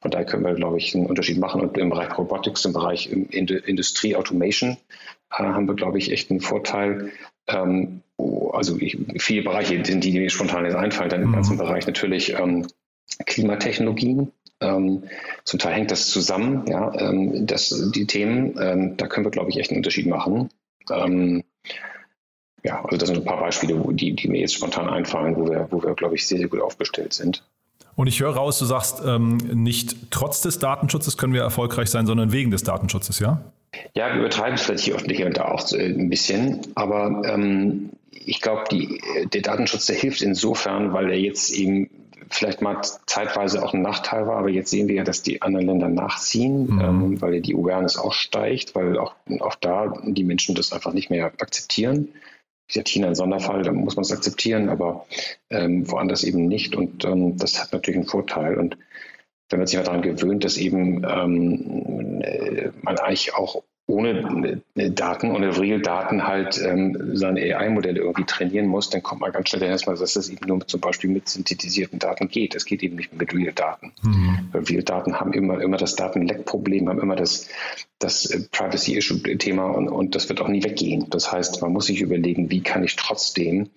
[0.00, 1.62] Von daher können wir, glaube ich, einen Unterschied machen.
[1.62, 4.76] Und im Bereich Robotics, im Bereich Industrie Automation
[5.30, 7.10] äh, haben wir, glaube ich, echt einen Vorteil.
[7.46, 8.02] Ähm,
[8.52, 11.10] also ich, viele Bereiche die, die mir spontan jetzt einfallen.
[11.10, 11.34] Dann im mhm.
[11.34, 12.66] ganzen Bereich natürlich ähm,
[13.26, 14.32] Klimatechnologien.
[14.60, 15.04] Ähm,
[15.44, 19.50] zum Teil hängt das zusammen, ja, ähm, das, die Themen, ähm, da können wir, glaube
[19.50, 20.50] ich, echt einen Unterschied machen.
[20.90, 21.44] Ähm,
[22.64, 25.48] ja, also das sind ein paar Beispiele, wo, die, die mir jetzt spontan einfallen, wo
[25.48, 27.44] wir, wo wir, glaube ich, sehr, sehr gut aufgestellt sind.
[27.94, 32.06] Und ich höre raus, du sagst, ähm, nicht trotz des Datenschutzes können wir erfolgreich sein,
[32.06, 33.40] sondern wegen des Datenschutzes, ja?
[33.94, 37.90] Ja, wir übertreiben es vielleicht hier öffentlich da auch ein bisschen, aber ähm,
[38.24, 38.64] ich glaube,
[39.32, 41.90] der Datenschutz, der hilft insofern, weil er jetzt eben
[42.30, 45.66] vielleicht mal zeitweise auch ein Nachteil war, aber jetzt sehen wir ja, dass die anderen
[45.66, 46.80] Länder nachziehen, mhm.
[46.80, 51.10] ähm, weil die Awareness auch steigt, weil auch, auch da die Menschen das einfach nicht
[51.10, 52.08] mehr akzeptieren.
[52.66, 55.06] Wie gesagt, China ein Sonderfall, da muss man es akzeptieren, aber
[55.48, 56.76] ähm, woanders eben nicht.
[56.76, 58.58] Und ähm, das hat natürlich einen Vorteil.
[58.58, 58.76] Und
[59.48, 64.90] wenn man sich mal daran gewöhnt, dass eben ähm, äh, man eigentlich auch ohne äh,
[64.90, 69.62] Daten, ohne Real-Daten halt ähm, seine AI-Modelle irgendwie trainieren muss, dann kommt man ganz schnell
[69.62, 72.54] erstmal, dass das eben nur zum Beispiel mit synthetisierten Daten geht.
[72.54, 73.92] Es geht eben nicht mit Real-Daten.
[74.02, 74.50] Mhm.
[74.52, 77.48] Real-Daten haben immer, immer das Datenleck-Problem, haben immer das,
[77.98, 81.06] das äh, Privacy-Issue-Thema und, und das wird auch nie weggehen.
[81.08, 83.70] Das heißt, man muss sich überlegen, wie kann ich trotzdem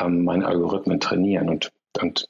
[0.00, 2.26] ähm, meine Algorithmen trainieren und, und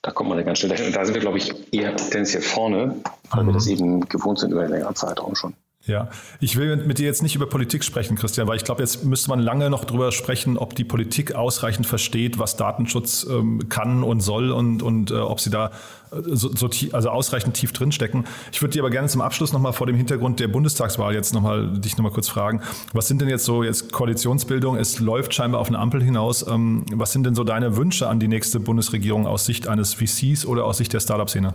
[0.00, 0.86] da kommt man dann ganz schnell dahin.
[0.86, 2.96] Und da sind wir, glaube ich, eher tendenziell vorne,
[3.30, 3.48] weil mhm.
[3.48, 5.54] wir das eben gewohnt sind über einen längeren Zeitraum schon.
[5.90, 9.04] Ja, ich will mit dir jetzt nicht über Politik sprechen, Christian, weil ich glaube, jetzt
[9.04, 14.04] müsste man lange noch darüber sprechen, ob die Politik ausreichend versteht, was Datenschutz ähm, kann
[14.04, 15.72] und soll und, und äh, ob sie da
[16.12, 18.24] äh, so, so tief, also ausreichend tief drinstecken.
[18.52, 21.80] Ich würde dir aber gerne zum Abschluss nochmal vor dem Hintergrund der Bundestagswahl jetzt nochmal
[21.80, 22.62] dich nochmal kurz fragen.
[22.92, 24.76] Was sind denn jetzt so jetzt Koalitionsbildung?
[24.76, 26.46] Es läuft scheinbar auf eine Ampel hinaus.
[26.46, 30.46] Ähm, was sind denn so deine Wünsche an die nächste Bundesregierung aus Sicht eines VCs
[30.46, 31.54] oder aus Sicht der Startup-Szene?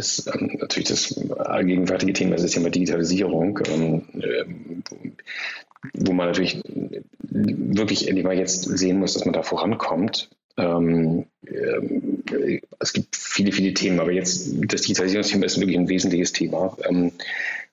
[0.00, 4.82] Das ist ähm, natürlich das allgegenwärtige Thema, das Thema Digitalisierung, ähm,
[5.92, 6.62] wo man natürlich
[7.20, 10.30] wirklich endlich mal jetzt sehen muss, dass man da vorankommt.
[10.56, 16.32] Ähm, äh, es gibt viele, viele Themen, aber jetzt das Digitalisierungsthema ist wirklich ein wesentliches
[16.32, 16.78] Thema.
[16.88, 17.12] Ähm,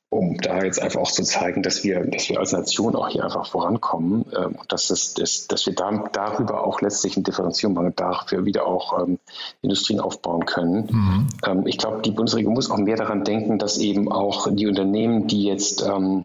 [0.10, 3.26] um da jetzt einfach auch zu zeigen, dass wir, dass wir als Nation auch hier
[3.26, 7.76] einfach vorankommen äh, und dass, es, dass, dass wir da, darüber auch letztlich eine Differenzierung
[7.76, 9.20] machen, dafür wieder auch ähm,
[9.62, 10.88] Industrien aufbauen können.
[10.90, 11.28] Mhm.
[11.46, 15.28] Ähm, ich glaube, die Bundesregierung muss auch mehr daran denken, dass eben auch die Unternehmen,
[15.28, 16.24] die jetzt ähm,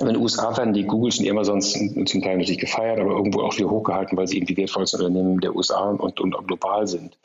[0.00, 3.56] in den USA werden die Googles und Amazons zum Teil natürlich gefeiert, aber irgendwo auch
[3.56, 7.18] wieder hochgehalten, weil sie eben die wertvollsten Unternehmen der USA und, und global sind.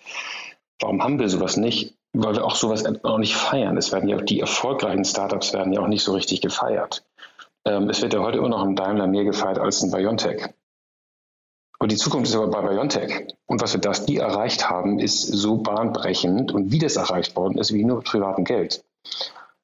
[0.79, 1.95] Warum haben wir sowas nicht?
[2.13, 3.77] Weil wir auch sowas auch nicht feiern.
[3.77, 7.03] Es werden ja auch die erfolgreichen Startups werden ja auch nicht so richtig gefeiert.
[7.65, 10.49] Ähm, es wird ja heute immer noch ein Daimler mehr gefeiert als ein Biontech.
[11.79, 13.27] Und die Zukunft ist aber bei Biontech.
[13.47, 17.57] Und was wir das die erreicht haben, ist so bahnbrechend und wie das erreicht worden
[17.57, 18.83] ist, wie nur mit privatem Geld.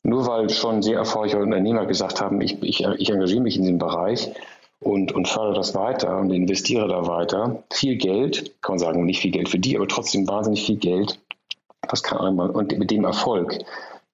[0.04, 3.78] Nur weil schon sehr erfolgreiche Unternehmer gesagt haben, ich, ich, ich engagiere mich in diesem
[3.78, 4.32] Bereich
[4.80, 7.64] und, und fördere das weiter und investiere da weiter.
[7.72, 11.20] Viel Geld, kann man sagen, nicht viel Geld für die, aber trotzdem wahnsinnig viel Geld
[12.04, 12.56] Kein anderer.
[12.56, 13.60] Und mit dem Erfolg,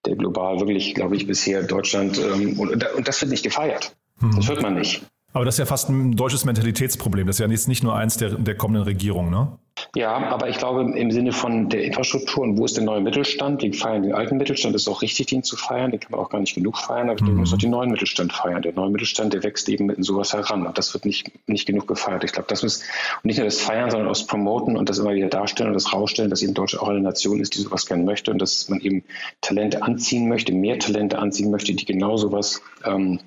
[0.05, 3.95] der global wirklich, glaube ich, bisher Deutschland, ähm, und, und, das wird nicht gefeiert.
[4.35, 5.03] Das hört man nicht.
[5.33, 7.27] Aber das ist ja fast ein deutsches Mentalitätsproblem.
[7.27, 9.57] Das ist ja jetzt nicht nur eins der, der kommenden Regierung, ne?
[9.95, 13.63] Ja, aber ich glaube, im Sinne von der Infrastruktur und wo ist der neue Mittelstand?
[13.63, 15.91] Wir feiern den alten Mittelstand, ist auch richtig, den zu feiern.
[15.91, 17.27] Den kann man auch gar nicht genug feiern, aber mhm.
[17.27, 18.61] wir müssen auch den neuen Mittelstand feiern.
[18.61, 21.87] Der neue Mittelstand, der wächst eben mit sowas heran und das wird nicht, nicht genug
[21.87, 22.23] gefeiert.
[22.23, 24.99] Ich glaube, das muss und nicht nur das Feiern, sondern auch das Promoten und das
[24.99, 27.85] immer wieder darstellen und das rausstellen, dass eben Deutschland auch eine Nation ist, die sowas
[27.85, 29.03] gerne möchte und dass man eben
[29.41, 33.19] Talente anziehen möchte, mehr Talente anziehen möchte, die genau sowas ähm,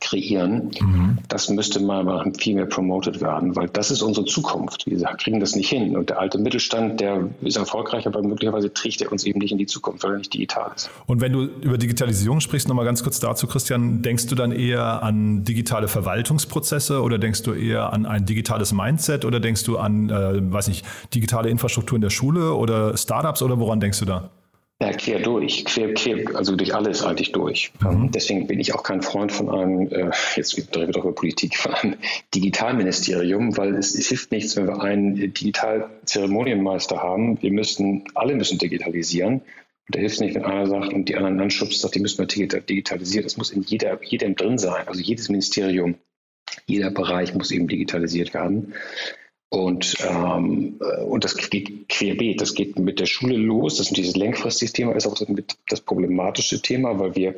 [0.00, 0.70] kreieren.
[0.78, 1.18] Mhm.
[1.28, 4.84] Das müsste mal viel mehr promoted werden, weil das ist unsere Zukunft.
[4.86, 5.96] Wir kriegen das nicht hin.
[5.96, 9.58] Und der alte Mittelstand, der ist erfolgreich, aber möglicherweise trägt er uns eben nicht in
[9.58, 10.90] die Zukunft, weil er nicht digital ist.
[11.06, 15.02] Und wenn du über Digitalisierung sprichst, nochmal ganz kurz dazu, Christian, denkst du dann eher
[15.02, 20.10] an digitale Verwaltungsprozesse oder denkst du eher an ein digitales Mindset oder denkst du an,
[20.10, 24.30] äh, weiß nicht, digitale Infrastruktur in der Schule oder Startups oder woran denkst du da?
[24.86, 27.72] Ja, quer durch, quer, quer, also durch alles eigentlich durch.
[27.80, 28.10] Mhm.
[28.12, 31.56] Deswegen bin ich auch kein Freund von einem, äh, jetzt reden wir doch über Politik,
[31.56, 31.94] von einem
[32.34, 37.40] Digitalministerium, weil es, es hilft nichts, wenn wir einen Digitalzeremonienmeister haben.
[37.42, 39.42] Wir müssen, alle müssen digitalisieren.
[39.88, 42.18] Und da hilft es nicht, wenn einer sagt und die anderen anschubst, sagt, die müssen
[42.18, 43.24] wir digitalisieren.
[43.24, 44.86] Das muss in jeder, jedem drin sein.
[44.88, 45.96] Also jedes Ministerium,
[46.66, 48.74] jeder Bereich muss eben digitalisiert werden.
[49.56, 52.40] Und, ähm, äh, und das geht querbeet.
[52.40, 53.76] Das geht mit der Schule los.
[53.76, 55.16] Das ist dieses langfristige Thema, ist auch
[55.68, 57.36] das problematische Thema, weil wir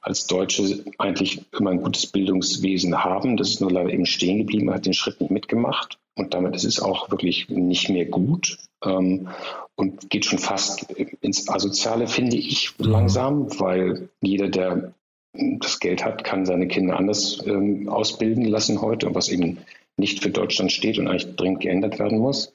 [0.00, 3.36] als Deutsche eigentlich immer ein gutes Bildungswesen haben.
[3.36, 5.98] Das ist nur leider eben stehen geblieben, hat den Schritt nicht mitgemacht.
[6.16, 9.28] Und damit ist es auch wirklich nicht mehr gut ähm,
[9.76, 12.86] und geht schon fast ins Asoziale, finde ich, mhm.
[12.86, 14.94] langsam, weil jeder, der
[15.32, 19.58] das Geld hat, kann seine Kinder anders ähm, ausbilden lassen heute, was eben
[19.96, 22.54] nicht für Deutschland steht und eigentlich dringend geändert werden muss,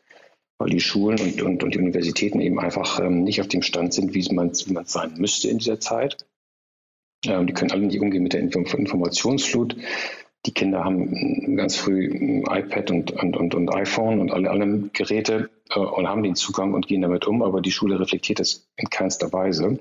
[0.57, 3.93] weil die Schulen und, und, und die Universitäten eben einfach ähm, nicht auf dem Stand
[3.93, 6.25] sind, wie man es sein müsste in dieser Zeit.
[7.25, 9.75] Ähm, die können alle nicht umgehen mit der Informationsflut.
[10.45, 15.49] Die Kinder haben ganz früh iPad und, und, und, und iPhone und alle anderen Geräte
[15.69, 18.89] äh, und haben den Zugang und gehen damit um, aber die Schule reflektiert das in
[18.89, 19.79] keinster Weise.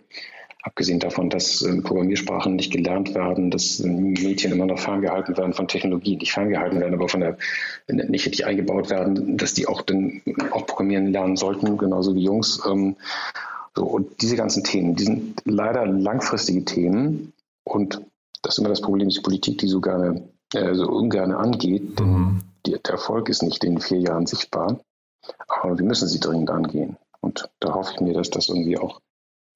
[0.66, 5.52] Abgesehen davon, dass äh, Programmiersprachen nicht gelernt werden, dass äh, Mädchen immer noch ferngehalten werden
[5.52, 7.38] von Technologie, nicht ferngehalten werden, aber von der
[7.86, 12.60] nicht richtig eingebaut werden, dass die auch dann auch programmieren lernen sollten, genauso wie Jungs.
[12.68, 12.96] Ähm,
[13.76, 18.02] so, und diese ganzen Themen, die sind leider langfristige Themen und
[18.42, 22.40] das ist immer das Problem, die Politik, die so gerne, äh, so ungern angeht, mhm.
[22.66, 24.80] die, der Erfolg ist nicht in vier Jahren sichtbar,
[25.46, 26.96] aber wir müssen sie dringend angehen.
[27.20, 29.00] Und da hoffe ich mir, dass das irgendwie auch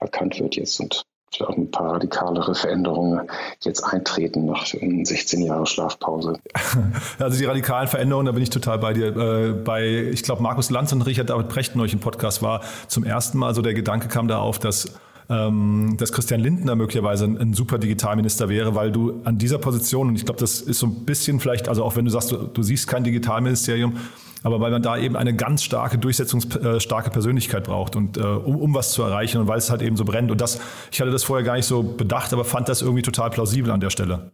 [0.01, 6.35] erkannt wird jetzt und vielleicht ein paar radikalere Veränderungen jetzt eintreten nach 16 Jahren Schlafpause.
[7.19, 9.17] Also die radikalen Veränderungen, da bin ich total bei dir.
[9.17, 13.05] Äh, bei, ich glaube, Markus Lanz und Richard David Precht neulich im Podcast war zum
[13.05, 14.95] ersten Mal so der Gedanke kam da auf, dass
[15.29, 20.09] ähm, dass Christian Lindner möglicherweise ein, ein, super Digitalminister wäre, weil du an dieser Position,
[20.09, 22.37] und ich glaube, das ist so ein bisschen vielleicht, also auch wenn du sagst, du,
[22.37, 23.97] du siehst kein Digitalministerium,
[24.43, 28.75] aber weil man da eben eine ganz starke, durchsetzungsstarke Persönlichkeit braucht und äh, um, um
[28.75, 30.31] was zu erreichen und weil es halt eben so brennt.
[30.31, 33.31] Und das, ich hatte das vorher gar nicht so bedacht, aber fand das irgendwie total
[33.31, 34.33] plausibel an der Stelle.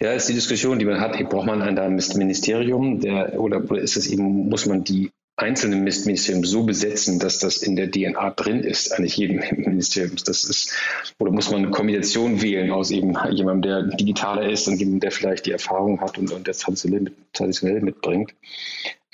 [0.00, 1.18] Ja, ist die Diskussion, die man hat.
[1.28, 6.64] Braucht man ein Ministerium, der, oder ist es eben, muss man die einzelnen Ministerium so
[6.64, 10.16] besetzen, dass das in der DNA drin ist, eigentlich jedem Ministerium.
[10.24, 10.74] Das ist,
[11.18, 15.10] oder muss man eine Kombination wählen aus eben jemandem, der digitaler ist und jemandem, der
[15.12, 18.34] vielleicht die Erfahrung hat und, und das traditionell mitbringt.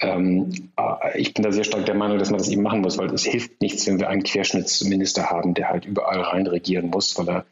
[0.00, 2.98] Ähm, äh, ich bin da sehr stark der Meinung, dass man das eben machen muss,
[2.98, 7.16] weil es hilft nichts, wenn wir einen Querschnittsminister haben, der halt überall rein regieren muss,
[7.18, 7.46] weil er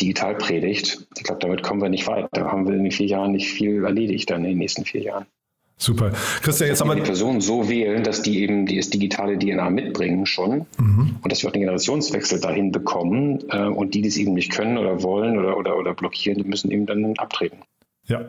[0.00, 1.06] digital predigt.
[1.16, 2.28] Ich glaube, damit kommen wir nicht weit.
[2.32, 5.02] Da haben wir in den vier Jahren nicht viel erledigt, dann in den nächsten vier
[5.02, 5.26] Jahren.
[5.80, 6.10] Super.
[6.42, 10.26] Christian, jetzt haben wir die Personen so wählen, dass die eben das digitale DNA mitbringen
[10.26, 11.16] schon mhm.
[11.22, 14.50] und dass wir auch den Generationswechsel dahin bekommen äh, und die, die es eben nicht
[14.50, 17.58] können oder wollen oder, oder, oder blockieren, die müssen eben dann abtreten.
[18.06, 18.26] Ja,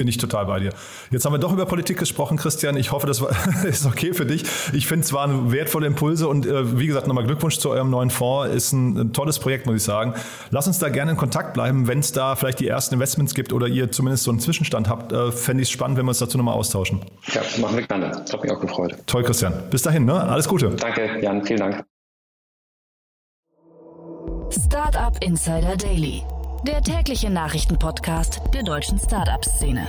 [0.00, 0.72] bin ich total bei dir.
[1.10, 2.74] Jetzt haben wir doch über Politik gesprochen, Christian.
[2.78, 3.32] Ich hoffe, das war,
[3.64, 4.44] ist okay für dich.
[4.72, 8.08] Ich finde es waren wertvolle Impulse und äh, wie gesagt, nochmal Glückwunsch zu eurem neuen
[8.08, 8.54] Fonds.
[8.54, 10.14] Ist ein, ein, tolles Projekt, muss ich sagen.
[10.48, 13.52] Lass uns da gerne in Kontakt bleiben, wenn es da vielleicht die ersten Investments gibt
[13.52, 15.12] oder ihr zumindest so einen Zwischenstand habt.
[15.12, 17.02] Äh, Fände ich es spannend, wenn wir uns dazu nochmal austauschen.
[17.34, 18.06] Ja, machen wir gerne.
[18.06, 18.96] Hat mich auch gefreut.
[19.04, 19.52] Toll, Christian.
[19.68, 20.14] Bis dahin, ne?
[20.14, 20.70] Alles Gute.
[20.70, 21.44] Danke, Jan.
[21.44, 21.84] Vielen Dank.
[24.50, 26.22] Startup Insider Daily
[26.66, 29.86] der tägliche Nachrichtenpodcast der deutschen Startup-Szene.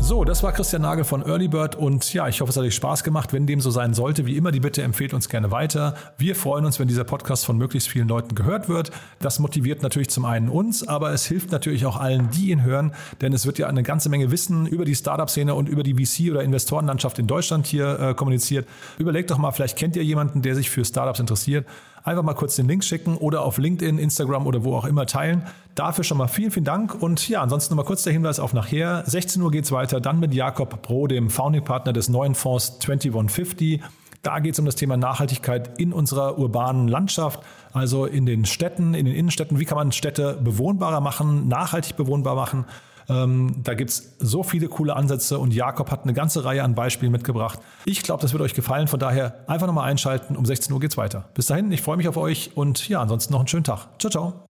[0.00, 3.04] So, das war Christian Nagel von Earlybird und ja, ich hoffe, es hat euch Spaß
[3.04, 3.32] gemacht.
[3.32, 5.94] Wenn dem so sein sollte, wie immer die Bitte, empfehlt uns gerne weiter.
[6.18, 8.90] Wir freuen uns, wenn dieser Podcast von möglichst vielen Leuten gehört wird.
[9.20, 12.92] Das motiviert natürlich zum einen uns, aber es hilft natürlich auch allen, die ihn hören,
[13.20, 16.32] denn es wird ja eine ganze Menge Wissen über die Startup-Szene und über die VC-
[16.32, 18.68] oder Investorenlandschaft in Deutschland hier äh, kommuniziert.
[18.98, 21.64] Überlegt doch mal, vielleicht kennt ihr jemanden, der sich für Startups interessiert
[22.04, 25.46] einfach mal kurz den Link schicken oder auf LinkedIn, Instagram oder wo auch immer teilen.
[25.74, 27.00] Dafür schon mal vielen, vielen Dank.
[27.00, 29.04] Und ja, ansonsten nochmal kurz der Hinweis auf nachher.
[29.06, 32.78] 16 Uhr geht es weiter, dann mit Jakob Pro, dem Founding Partner des neuen Fonds
[32.80, 33.80] 2150.
[34.22, 37.40] Da geht es um das Thema Nachhaltigkeit in unserer urbanen Landschaft,
[37.72, 39.58] also in den Städten, in den Innenstädten.
[39.58, 42.64] Wie kann man Städte bewohnbarer machen, nachhaltig bewohnbar machen?
[43.12, 46.74] Ähm, da gibt es so viele coole Ansätze und Jakob hat eine ganze Reihe an
[46.74, 47.58] Beispielen mitgebracht.
[47.84, 48.88] Ich glaube, das wird euch gefallen.
[48.88, 50.36] Von daher einfach nochmal einschalten.
[50.36, 51.28] Um 16 Uhr geht es weiter.
[51.34, 53.88] Bis dahin, ich freue mich auf euch und ja, ansonsten noch einen schönen Tag.
[53.98, 54.51] Ciao, ciao.